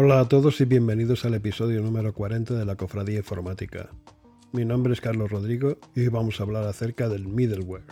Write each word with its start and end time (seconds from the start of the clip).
Hola 0.00 0.20
a 0.20 0.28
todos 0.28 0.60
y 0.60 0.64
bienvenidos 0.64 1.24
al 1.24 1.34
episodio 1.34 1.82
número 1.82 2.14
40 2.14 2.54
de 2.54 2.64
la 2.64 2.76
Cofradía 2.76 3.16
Informática. 3.16 3.88
Mi 4.52 4.64
nombre 4.64 4.92
es 4.92 5.00
Carlos 5.00 5.28
Rodrigo 5.28 5.76
y 5.92 6.02
hoy 6.02 6.08
vamos 6.08 6.38
a 6.38 6.44
hablar 6.44 6.62
acerca 6.68 7.08
del 7.08 7.26
middleware. 7.26 7.82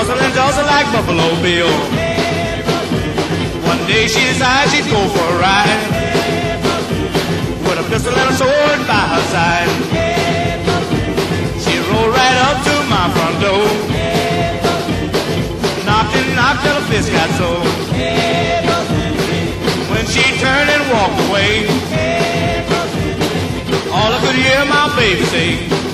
And 0.00 0.34
jostled 0.34 0.66
like 0.66 0.86
Buffalo 0.92 1.28
Bill. 1.42 1.68
One 3.68 3.78
day 3.86 4.08
she 4.08 4.24
decided 4.32 4.72
she'd 4.72 4.90
go 4.90 4.96
for 4.96 5.26
a 5.28 5.38
ride 5.38 5.80
with 7.68 7.78
a 7.78 7.86
pistol 7.90 8.16
and 8.16 8.30
a 8.30 8.32
sword 8.32 8.80
by 8.88 9.04
her 9.12 9.24
side. 9.28 9.68
She 11.60 11.76
rode 11.84 12.12
right 12.16 12.38
up 12.48 12.64
to 12.64 12.74
my 12.88 13.12
front 13.12 13.36
door. 13.44 13.68
Knocked 15.84 16.16
and 16.16 16.34
knocked 16.34 16.62
till 16.64 16.80
the 16.80 16.86
fist 16.88 17.12
got 17.12 17.30
sore. 17.36 17.60
When 19.92 20.06
she 20.06 20.24
turned 20.40 20.70
and 20.70 20.84
walked 20.90 21.20
away, 21.28 21.68
all 23.92 24.10
I 24.16 24.18
could 24.24 24.34
hear 24.34 24.64
my 24.64 24.96
baby 24.96 25.24
say. 25.26 25.89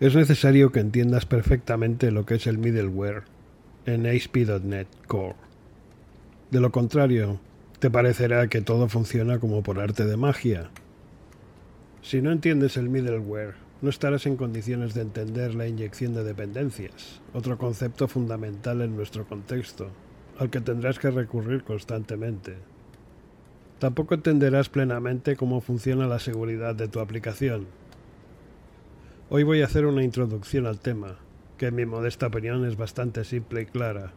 Es 0.00 0.14
necesario 0.14 0.72
que 0.72 0.80
entiendas 0.80 1.26
perfectamente 1.26 2.10
lo 2.10 2.24
que 2.24 2.36
es 2.36 2.46
el 2.46 2.56
middleware 2.56 3.24
en 3.84 4.06
ASP.NET 4.06 4.88
Core. 5.06 5.34
De 6.50 6.58
lo 6.58 6.72
contrario, 6.72 7.38
te 7.80 7.90
parecerá 7.90 8.48
que 8.48 8.62
todo 8.62 8.88
funciona 8.88 9.38
como 9.40 9.62
por 9.62 9.78
arte 9.78 10.06
de 10.06 10.16
magia. 10.16 10.70
Si 12.00 12.22
no 12.22 12.32
entiendes 12.32 12.78
el 12.78 12.88
middleware, 12.88 13.56
no 13.82 13.90
estarás 13.90 14.24
en 14.24 14.38
condiciones 14.38 14.94
de 14.94 15.02
entender 15.02 15.54
la 15.54 15.68
inyección 15.68 16.14
de 16.14 16.24
dependencias, 16.24 17.20
otro 17.34 17.58
concepto 17.58 18.08
fundamental 18.08 18.80
en 18.80 18.96
nuestro 18.96 19.26
contexto, 19.26 19.90
al 20.38 20.48
que 20.48 20.62
tendrás 20.62 20.98
que 20.98 21.10
recurrir 21.10 21.62
constantemente. 21.62 22.56
Tampoco 23.78 24.14
entenderás 24.14 24.70
plenamente 24.70 25.36
cómo 25.36 25.60
funciona 25.60 26.06
la 26.06 26.20
seguridad 26.20 26.74
de 26.74 26.88
tu 26.88 27.00
aplicación, 27.00 27.66
Hoy 29.32 29.44
voy 29.44 29.62
a 29.62 29.66
hacer 29.66 29.86
una 29.86 30.02
introducción 30.02 30.66
al 30.66 30.80
tema, 30.80 31.14
que 31.56 31.66
en 31.66 31.76
mi 31.76 31.86
modesta 31.86 32.26
opinión 32.26 32.66
es 32.66 32.76
bastante 32.76 33.24
simple 33.24 33.62
y 33.62 33.66
clara. 33.66 34.12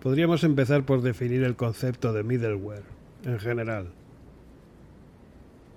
Podríamos 0.00 0.44
empezar 0.44 0.84
por 0.84 1.02
definir 1.02 1.42
el 1.42 1.56
concepto 1.56 2.12
de 2.12 2.22
middleware, 2.22 2.84
en 3.24 3.40
general. 3.40 3.88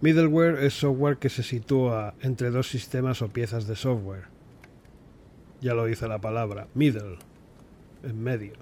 Middleware 0.01 0.63
es 0.63 0.75
software 0.75 1.17
que 1.17 1.29
se 1.29 1.41
sitúa 1.41 2.13
entre 2.21 2.51
dos 2.51 2.69
sistemas 2.69 3.23
o 3.23 3.29
piezas 3.29 3.65
de 3.65 3.75
software. 3.75 4.25
Ya 5.61 5.73
lo 5.73 5.85
dice 5.85 6.07
la 6.07 6.21
palabra, 6.21 6.67
middle, 6.75 7.17
en 8.03 8.21
medio. 8.21 8.53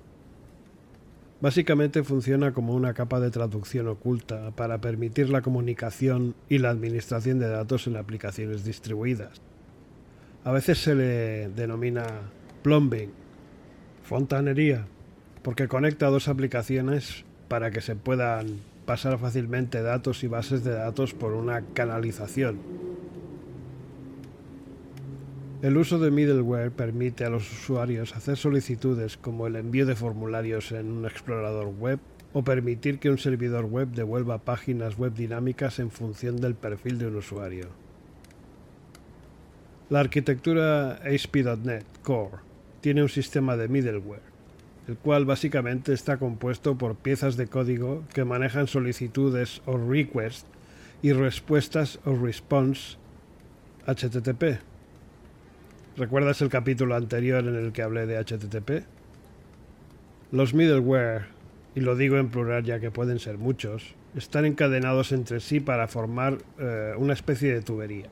Básicamente 1.41 2.03
funciona 2.03 2.51
como 2.51 2.73
una 2.73 2.93
capa 2.93 3.21
de 3.21 3.31
traducción 3.31 3.87
oculta 3.87 4.51
para 4.51 4.81
permitir 4.81 5.29
la 5.29 5.41
comunicación 5.41 6.35
y 6.49 6.57
la 6.57 6.69
administración 6.69 7.39
de 7.39 7.47
datos 7.47 7.87
en 7.87 7.95
aplicaciones 7.95 8.65
distribuidas. 8.65 9.41
A 10.43 10.51
veces 10.51 10.79
se 10.79 10.95
le 10.95 11.47
denomina 11.49 12.05
plumbing, 12.61 13.11
fontanería, 14.03 14.85
porque 15.41 15.69
conecta 15.69 16.07
dos 16.07 16.27
aplicaciones 16.27 17.23
para 17.47 17.71
que 17.71 17.79
se 17.79 17.95
puedan 17.95 18.59
pasar 18.85 19.17
fácilmente 19.17 19.81
datos 19.81 20.23
y 20.25 20.27
bases 20.27 20.65
de 20.65 20.71
datos 20.71 21.13
por 21.13 21.33
una 21.33 21.61
canalización. 21.73 22.59
El 25.61 25.75
uso 25.75 25.99
de 25.99 26.09
middleware 26.09 26.71
permite 26.71 27.25
a 27.25 27.29
los 27.29 27.51
usuarios 27.51 28.15
hacer 28.15 28.37
solicitudes 28.37 29.17
como 29.17 29.45
el 29.45 29.57
envío 29.57 29.85
de 29.85 29.93
formularios 29.95 30.71
en 30.71 30.89
un 30.89 31.05
explorador 31.05 31.67
web 31.67 31.99
o 32.31 32.45
permitir 32.45 32.99
que 32.99 33.09
un 33.09 33.17
servidor 33.17 33.65
web 33.65 33.89
devuelva 33.89 34.37
páginas 34.37 34.97
web 34.97 35.13
dinámicas 35.13 35.79
en 35.79 35.91
función 35.91 36.39
del 36.39 36.55
perfil 36.55 36.97
de 36.97 37.07
un 37.07 37.17
usuario. 37.17 37.67
La 39.89 39.99
arquitectura 39.99 40.93
ASP.NET 41.03 41.83
Core 42.03 42.37
tiene 42.79 43.01
un 43.01 43.09
sistema 43.09 43.57
de 43.57 43.67
middleware, 43.67 44.21
el 44.87 44.95
cual 44.95 45.25
básicamente 45.25 45.91
está 45.91 46.15
compuesto 46.15 46.77
por 46.77 46.95
piezas 46.95 47.35
de 47.35 47.47
código 47.47 48.03
que 48.13 48.23
manejan 48.23 48.67
solicitudes 48.67 49.61
o 49.65 49.77
requests 49.77 50.47
y 51.01 51.11
respuestas 51.11 51.99
o 52.05 52.15
response 52.15 52.95
HTTP. 53.85 54.68
¿Recuerdas 55.99 56.41
el 56.41 56.47
capítulo 56.47 56.95
anterior 56.95 57.45
en 57.45 57.57
el 57.57 57.73
que 57.73 57.81
hablé 57.81 58.05
de 58.05 58.17
HTTP? 58.23 58.85
Los 60.31 60.53
middleware, 60.53 61.25
y 61.75 61.81
lo 61.81 61.97
digo 61.97 62.15
en 62.15 62.29
plural 62.29 62.63
ya 62.63 62.79
que 62.79 62.89
pueden 62.89 63.19
ser 63.19 63.37
muchos, 63.37 63.95
están 64.15 64.45
encadenados 64.45 65.11
entre 65.11 65.41
sí 65.41 65.59
para 65.59 65.89
formar 65.89 66.37
eh, 66.57 66.93
una 66.97 67.11
especie 67.11 67.53
de 67.53 67.61
tubería. 67.61 68.07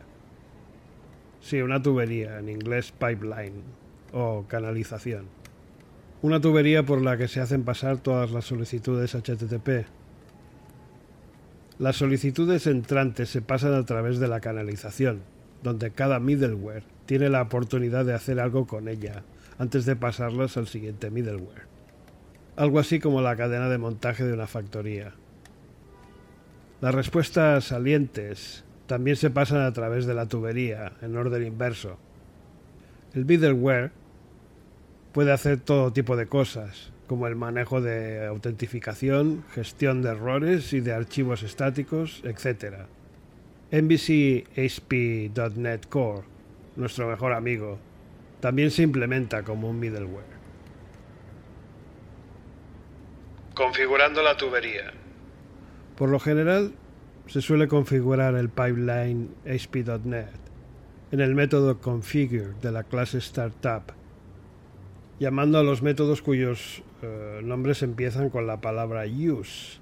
Sí, 1.39 1.61
una 1.61 1.81
tubería, 1.81 2.39
en 2.39 2.49
inglés 2.49 2.91
pipeline 2.91 3.63
o 4.11 4.43
canalización. 4.49 5.27
Una 6.21 6.41
tubería 6.41 6.83
por 6.83 7.01
la 7.01 7.15
que 7.15 7.29
se 7.29 7.39
hacen 7.39 7.63
pasar 7.63 7.99
todas 7.99 8.31
las 8.31 8.43
solicitudes 8.43 9.15
HTTP. 9.15 9.87
Las 11.79 11.95
solicitudes 11.95 12.67
entrantes 12.67 13.29
se 13.29 13.41
pasan 13.41 13.75
a 13.75 13.85
través 13.85 14.19
de 14.19 14.27
la 14.27 14.41
canalización, 14.41 15.21
donde 15.63 15.91
cada 15.91 16.19
middleware 16.19 16.83
tiene 17.05 17.29
la 17.29 17.41
oportunidad 17.41 18.05
de 18.05 18.13
hacer 18.13 18.39
algo 18.39 18.67
con 18.67 18.87
ella 18.87 19.23
antes 19.57 19.85
de 19.85 19.95
pasarlas 19.95 20.57
al 20.57 20.67
siguiente 20.67 21.09
middleware. 21.09 21.67
Algo 22.55 22.79
así 22.79 22.99
como 22.99 23.21
la 23.21 23.35
cadena 23.35 23.69
de 23.69 23.77
montaje 23.77 24.23
de 24.23 24.33
una 24.33 24.47
factoría. 24.47 25.13
Las 26.81 26.93
respuestas 26.93 27.65
salientes 27.65 28.63
también 28.87 29.17
se 29.17 29.29
pasan 29.29 29.61
a 29.61 29.73
través 29.73 30.05
de 30.05 30.13
la 30.13 30.27
tubería 30.27 30.93
en 31.01 31.15
orden 31.17 31.45
inverso. 31.45 31.97
El 33.13 33.25
middleware 33.25 33.91
puede 35.11 35.31
hacer 35.31 35.59
todo 35.59 35.91
tipo 35.91 36.15
de 36.15 36.27
cosas, 36.27 36.91
como 37.07 37.27
el 37.27 37.35
manejo 37.35 37.81
de 37.81 38.25
autentificación, 38.27 39.43
gestión 39.53 40.01
de 40.01 40.09
errores 40.09 40.73
y 40.73 40.81
de 40.81 40.93
archivos 40.93 41.41
estáticos, 41.41 42.21
etc. 42.23 42.85
MVC 43.71 44.45
Core, 45.89 46.23
nuestro 46.75 47.07
mejor 47.07 47.33
amigo, 47.33 47.79
también 48.39 48.71
se 48.71 48.83
implementa 48.83 49.43
como 49.43 49.69
un 49.69 49.79
middleware. 49.79 50.37
Configurando 53.53 54.21
la 54.21 54.37
tubería. 54.37 54.93
Por 55.97 56.09
lo 56.09 56.19
general, 56.19 56.73
se 57.25 57.41
suele 57.41 57.67
configurar 57.67 58.35
el 58.35 58.49
pipeline 58.49 59.29
ASP.NET 59.45 60.47
en 61.11 61.21
el 61.21 61.35
método 61.35 61.79
configure 61.79 62.53
de 62.61 62.71
la 62.71 62.83
clase 62.83 63.17
startup, 63.19 63.93
llamando 65.19 65.57
a 65.57 65.63
los 65.63 65.81
métodos 65.81 66.21
cuyos 66.21 66.83
eh, 67.01 67.39
nombres 67.43 67.81
empiezan 67.81 68.29
con 68.29 68.45
la 68.45 68.59
palabra 68.59 69.05
use 69.05 69.79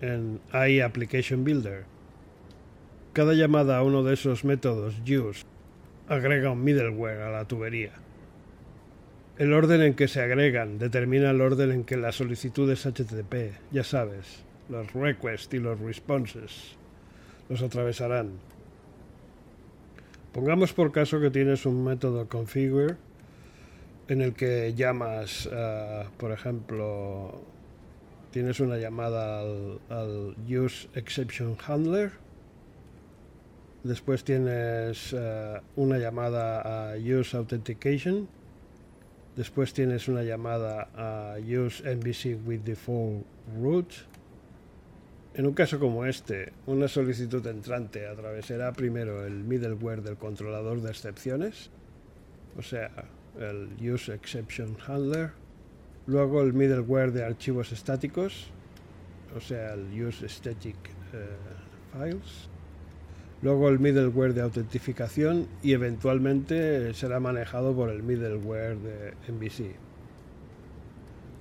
en 0.00 0.40
iApplication 0.52 1.44
Builder. 1.44 1.84
Cada 3.18 3.34
llamada 3.34 3.78
a 3.78 3.82
uno 3.82 4.04
de 4.04 4.14
esos 4.14 4.44
métodos 4.44 4.94
use 5.02 5.44
agrega 6.06 6.52
un 6.52 6.62
middleware 6.62 7.22
a 7.22 7.32
la 7.32 7.46
tubería. 7.46 7.90
El 9.38 9.52
orden 9.54 9.82
en 9.82 9.94
que 9.94 10.06
se 10.06 10.20
agregan 10.20 10.78
determina 10.78 11.30
el 11.30 11.40
orden 11.40 11.72
en 11.72 11.82
que 11.82 11.96
las 11.96 12.14
solicitudes 12.14 12.86
HTTP, 12.86 13.58
ya 13.72 13.82
sabes, 13.82 14.44
los 14.68 14.92
requests 14.92 15.52
y 15.52 15.58
los 15.58 15.80
responses, 15.80 16.76
los 17.48 17.60
atravesarán. 17.60 18.38
Pongamos 20.32 20.72
por 20.72 20.92
caso 20.92 21.18
que 21.18 21.30
tienes 21.30 21.66
un 21.66 21.82
método 21.82 22.28
configure 22.28 22.94
en 24.06 24.20
el 24.20 24.32
que 24.32 24.74
llamas, 24.76 25.48
eh, 25.50 26.04
por 26.18 26.30
ejemplo, 26.30 27.42
tienes 28.30 28.60
una 28.60 28.76
llamada 28.76 29.40
al, 29.40 30.36
use 30.46 30.88
exception 30.94 31.56
handler, 31.66 32.12
después 33.84 34.24
tienes 34.24 35.14
eh, 35.16 35.60
una 35.76 35.98
llamada 35.98 36.92
a 36.92 36.96
use 36.96 37.36
authentication, 37.36 38.28
después 39.36 39.72
tienes 39.72 40.08
una 40.08 40.22
llamada 40.22 40.88
a 40.94 41.36
use 41.38 41.82
MVC 41.82 42.46
with 42.46 42.60
default 42.60 43.24
root. 43.60 43.92
En 45.34 45.46
un 45.46 45.52
caso 45.54 45.78
como 45.78 46.04
este, 46.04 46.52
una 46.66 46.88
solicitud 46.88 47.46
entrante 47.46 48.06
atravesará 48.08 48.72
primero 48.72 49.24
el 49.24 49.44
middleware 49.44 50.02
del 50.02 50.16
controlador 50.16 50.80
de 50.80 50.90
excepciones, 50.90 51.70
o 52.56 52.62
sea, 52.62 52.90
el 53.38 53.68
Use 53.80 54.12
Exception 54.12 54.76
Handler, 54.86 55.30
luego 56.06 56.42
el 56.42 56.52
middleware 56.54 57.12
de 57.12 57.24
archivos 57.24 57.70
estáticos, 57.70 58.48
o 59.36 59.40
sea, 59.40 59.74
el 59.74 60.02
Use 60.02 60.28
Static 60.28 60.76
eh, 61.12 61.36
Files, 61.92 62.48
luego 63.42 63.68
el 63.68 63.78
middleware 63.78 64.34
de 64.34 64.42
autentificación 64.42 65.46
y 65.62 65.72
eventualmente 65.72 66.92
será 66.94 67.20
manejado 67.20 67.74
por 67.74 67.90
el 67.90 68.02
middleware 68.02 68.76
de 68.78 69.14
MVC. 69.32 69.76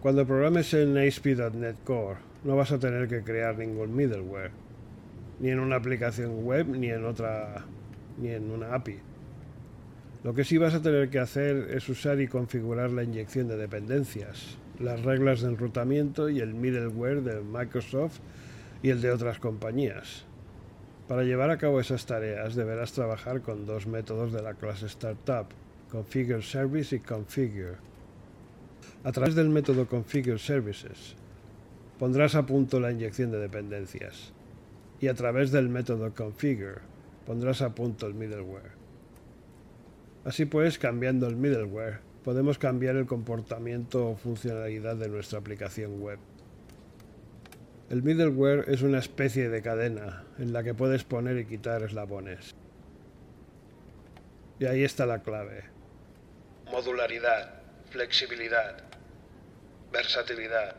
Cuando 0.02 0.28
programes 0.28 0.74
en 0.74 0.98
ASP.NET 0.98 1.84
Core, 1.84 2.20
no 2.44 2.56
vas 2.56 2.72
a 2.72 2.80
tener 2.80 3.08
que 3.08 3.24
crear 3.24 3.58
ningún 3.58 3.96
middleware, 3.96 4.52
ni 5.40 5.50
en 5.50 5.60
una 5.60 5.78
aplicación 5.78 6.44
web, 6.46 6.68
ni 6.68 6.90
en 6.90 7.04
otra, 7.04 7.66
ni 8.20 8.30
en 8.30 8.52
una 8.52 8.76
API. 8.76 9.00
Lo 10.24 10.34
que 10.34 10.44
sí 10.44 10.58
vas 10.58 10.76
a 10.76 10.82
tener 10.82 11.10
que 11.10 11.20
hacer 11.20 11.70
es 11.72 11.90
usar 11.90 12.20
y 12.22 12.28
configurar 12.28 12.92
la 12.92 13.04
inyección 13.04 13.48
de 13.48 13.58
dependencias, 13.58 14.58
las 14.80 15.02
reglas 15.04 15.42
de 15.42 15.50
enrutamiento 15.50 16.30
y 16.30 16.40
el 16.40 16.54
middleware 16.54 17.22
de 17.22 17.42
Microsoft 17.42 18.20
y 18.84 18.90
el 18.90 19.02
de 19.02 19.12
otras 19.12 19.40
compañías. 19.40 20.26
Para 21.08 21.24
llevar 21.24 21.52
a 21.52 21.58
cabo 21.58 21.80
esas 21.80 22.06
tareas 22.06 22.56
deberás 22.56 22.92
trabajar 22.92 23.42
con 23.42 23.66
dos 23.66 23.88
métodos 23.88 24.34
de 24.34 24.42
la 24.42 24.56
clase 24.56 24.88
Startup, 24.88 25.48
Configure 25.90 26.42
Service 26.42 26.94
y 26.94 27.00
Configure. 27.00 27.78
A 29.06 29.12
través 29.14 29.34
del 29.34 29.48
método 29.48 29.88
Configure 29.88 30.38
Services 30.38 31.16
pondrás 31.98 32.36
a 32.36 32.46
punto 32.46 32.80
la 32.80 32.92
inyección 32.92 33.32
de 33.32 33.40
dependencias 33.40 34.34
y 35.00 35.08
a 35.08 35.14
través 35.14 35.52
del 35.52 35.70
método 35.70 36.14
Configure 36.14 36.82
pondrás 37.26 37.62
a 37.62 37.74
punto 37.74 38.06
el 38.06 38.14
middleware. 38.14 38.76
Así 40.26 40.44
pues, 40.44 40.78
cambiando 40.78 41.28
el 41.28 41.38
middleware, 41.38 42.02
podemos 42.26 42.58
cambiar 42.58 42.98
el 42.98 43.06
comportamiento 43.06 44.10
o 44.10 44.18
funcionalidad 44.18 44.98
de 44.98 45.08
nuestra 45.08 45.40
aplicación 45.40 46.02
web. 46.02 46.20
El 47.90 48.04
middleware 48.04 48.66
es 48.68 48.82
una 48.82 49.00
especie 49.00 49.48
de 49.50 49.62
cadena 49.62 50.24
en 50.40 50.52
la 50.52 50.62
que 50.62 50.74
puedes 50.74 51.06
poner 51.06 51.38
y 51.38 51.46
quitar 51.46 51.84
eslabones. 51.84 52.54
Y 54.60 54.66
ahí 54.66 54.84
está 54.84 55.06
la 55.06 55.24
clave. 55.24 55.64
Modularidad, 56.70 57.62
flexibilidad, 57.90 58.84
versatilidad. 59.92 60.76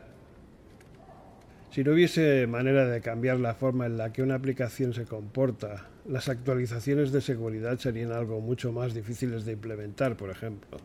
Si 1.70 1.82
no 1.82 1.92
hubiese 1.92 2.46
manera 2.46 2.86
de 2.86 3.00
cambiar 3.00 3.38
la 3.38 3.54
forma 3.54 3.86
en 3.86 3.96
la 3.96 4.12
que 4.12 4.22
una 4.22 4.34
aplicación 4.34 4.92
se 4.92 5.04
comporta 5.04 5.86
las 6.06 6.28
actualizaciones 6.28 7.12
de 7.12 7.20
seguridad 7.20 7.78
serían 7.78 8.12
algo 8.12 8.40
mucho 8.40 8.72
más 8.72 8.94
difíciles 8.94 9.44
de 9.44 9.52
implementar, 9.52 10.16
por 10.16 10.30
ejemplo. 10.30 10.78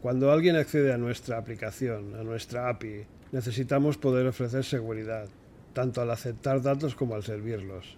Cuando 0.00 0.30
alguien 0.30 0.56
accede 0.56 0.92
a 0.92 0.98
nuestra 0.98 1.38
aplicación, 1.38 2.14
a 2.14 2.22
nuestra 2.22 2.68
API, 2.68 3.06
necesitamos 3.32 3.96
poder 3.96 4.26
ofrecer 4.26 4.64
seguridad, 4.64 5.28
tanto 5.72 6.00
al 6.00 6.10
aceptar 6.10 6.62
datos 6.62 6.94
como 6.94 7.14
al 7.14 7.22
servirlos. 7.22 7.96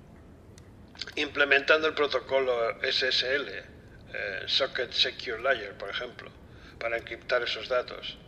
Implementando 1.17 1.89
el 1.89 1.95
protocolo 1.95 2.53
SSL, 2.83 3.49
eh, 3.49 4.43
Socket 4.47 4.93
Secure 4.93 5.43
Layer, 5.43 5.77
por 5.77 5.91
ejemplo, 5.91 6.31
para 6.79 6.99
encriptar 6.99 7.43
esos 7.43 7.69
datos. 7.69 8.19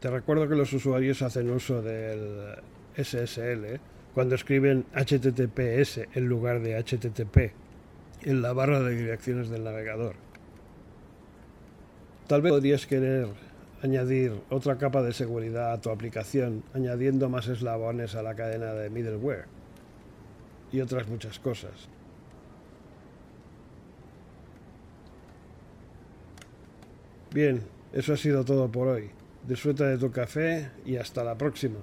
Te 0.00 0.10
recuerdo 0.10 0.48
que 0.48 0.54
los 0.54 0.72
usuarios 0.72 1.20
hacen 1.22 1.50
uso 1.50 1.82
del 1.82 2.56
SSL 2.96 3.80
cuando 4.14 4.34
escriben 4.34 4.86
HTTPS 4.94 6.08
en 6.14 6.26
lugar 6.26 6.60
de 6.60 6.82
HTTP 6.82 7.52
en 8.22 8.42
la 8.42 8.52
barra 8.52 8.80
de 8.80 8.94
direcciones 8.94 9.50
del 9.50 9.64
navegador. 9.64 10.16
Tal 12.30 12.42
vez 12.42 12.52
podrías 12.52 12.86
querer 12.86 13.26
añadir 13.82 14.40
otra 14.50 14.78
capa 14.78 15.02
de 15.02 15.12
seguridad 15.12 15.72
a 15.72 15.80
tu 15.80 15.90
aplicación 15.90 16.62
añadiendo 16.72 17.28
más 17.28 17.48
eslabones 17.48 18.14
a 18.14 18.22
la 18.22 18.36
cadena 18.36 18.72
de 18.72 18.88
middleware 18.88 19.46
y 20.70 20.80
otras 20.80 21.08
muchas 21.08 21.40
cosas. 21.40 21.72
Bien, 27.34 27.64
eso 27.92 28.12
ha 28.12 28.16
sido 28.16 28.44
todo 28.44 28.70
por 28.70 28.86
hoy. 28.86 29.10
Disfruta 29.48 29.88
de 29.88 29.98
tu 29.98 30.12
café 30.12 30.70
y 30.86 30.98
hasta 30.98 31.24
la 31.24 31.36
próxima. 31.36 31.80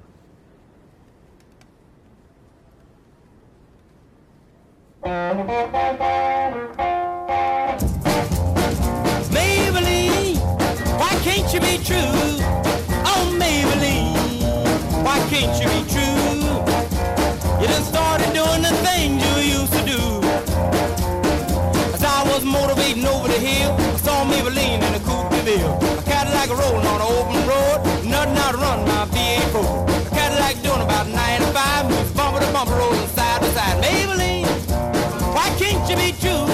Can't 35.87 35.99
you 35.99 36.11
be 36.11 36.19
true? 36.19 36.45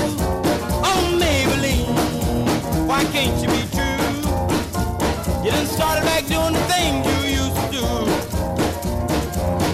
Oh, 0.85 1.17
Maybelline, 1.17 2.87
why 2.87 3.03
can't 3.05 3.33
you 3.41 3.47
be 3.49 3.65
true? 3.73 3.97
You 5.43 5.49
done 5.49 5.65
started 5.65 6.05
back 6.05 6.27
doing 6.27 6.53
the 6.53 6.61
you 7.09 7.41
used 7.41 7.57
to 7.57 7.67
do. 7.73 7.85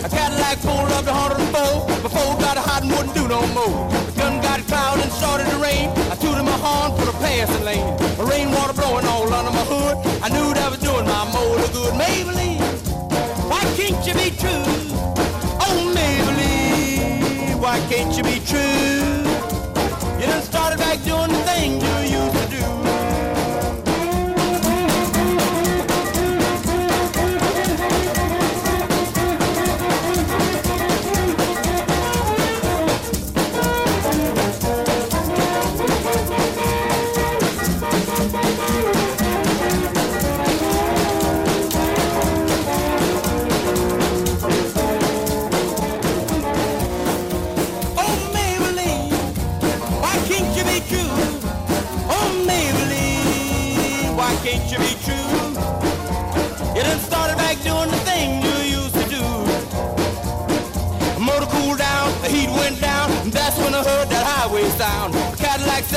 A 0.06 0.10
Cadillac 0.10 0.60
pulled 0.60 0.92
up 0.96 1.04
to 1.04 1.12
104 1.12 2.02
before 2.02 2.40
got 2.40 2.58
hot 2.58 2.84
and 2.84 2.92
wouldn't 2.92 3.14
do 3.14 3.28
no 3.28 3.42
more. 3.48 3.90
The 4.08 4.14
gun 4.16 4.42
got 4.42 4.60
and 4.60 5.12
started 5.12 5.50
to 5.50 5.58
rain. 5.58 5.90
I 6.10 6.16
tooted 6.16 6.46
my 6.46 6.58
horn 6.64 6.98
for 6.98 7.06
the 7.06 7.18
passing 7.20 7.66
lane. 7.66 7.98
The 8.16 8.24
rainwater 8.24 8.74
blowing 8.74 9.06
all 9.08 9.34
under 9.34 9.52
my 9.52 9.66
hood. 9.68 9.98
I 10.24 10.30
knew 10.30 10.54
that 10.54 10.70
was 10.72 10.80
doing 10.80 11.06
my 11.06 11.26
motor 11.34 11.68
good. 11.74 11.94
Maybelline, 12.00 12.62
why 13.50 13.62
can't 13.76 14.00
you 14.08 14.14
be 14.14 14.32
true? 14.38 14.79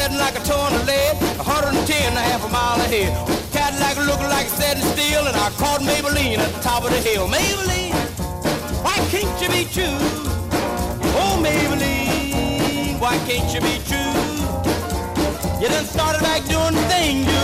Setting 0.02 0.18
like 0.18 0.34
a 0.34 0.42
ton 0.42 0.74
of 0.74 0.84
lead. 0.84 1.14
110 1.38 2.16
a 2.16 2.20
half 2.20 2.44
a 2.44 2.48
mile 2.48 2.80
ahead. 2.80 3.12
Cadillac 3.52 3.96
looking 3.98 4.30
like 4.34 4.46
it's 4.46 4.58
setting 4.58 4.82
still, 4.82 5.26
and 5.28 5.36
I 5.36 5.48
caught 5.62 5.80
Maybelline 5.80 6.38
at 6.38 6.50
the 6.54 6.60
top 6.60 6.82
of 6.84 6.90
the 6.90 6.98
hill. 6.98 7.28
Maybelline, 7.28 7.94
why 8.82 8.96
can't 9.12 9.34
you 9.40 9.48
be 9.48 9.64
true? 9.76 9.98
Oh, 11.22 11.34
Maybelline, 11.46 12.98
why 12.98 13.14
can't 13.28 13.48
you 13.54 13.60
be 13.60 13.78
true? 13.90 14.14
You 15.60 15.68
done 15.68 15.84
started 15.84 16.22
back 16.22 16.42
doing 16.50 16.74
the 16.74 16.86
thing 16.90 17.18
you 17.30 17.41